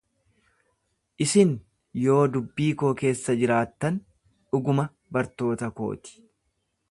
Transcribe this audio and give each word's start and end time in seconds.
Isin 1.25 1.51
yoo 2.05 2.23
dubbii 2.37 2.71
koo 2.83 2.89
keessa 3.03 3.37
jiraattan 3.43 4.01
dhuguma 4.55 4.87
bartoota 5.19 5.73
koo 5.81 5.93
ti. 6.07 6.19